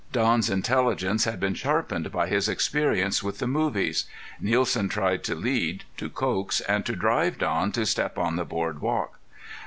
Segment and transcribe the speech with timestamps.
[0.11, 4.05] Don's intelligence had been sharpened by his experience with the movies.
[4.39, 8.81] Nielsen tried to lead, to coax, and to drive Don to step on the board
[8.81, 9.19] walk.